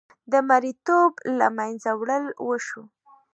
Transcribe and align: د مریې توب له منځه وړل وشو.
د 0.31 0.33
مریې 0.47 0.73
توب 0.85 1.13
له 1.39 1.47
منځه 1.57 1.91
وړل 1.99 2.25
وشو. 2.47 2.83